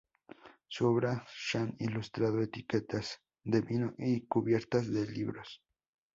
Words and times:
Sus 0.67 0.87
obra 0.87 1.27
shan 1.31 1.75
ilustrado 1.77 2.41
etiquetas 2.41 3.21
de 3.43 3.61
vino 3.61 3.93
y 3.99 4.21
cubiertas 4.25 4.91
de 4.91 5.05
libros. 5.05 5.61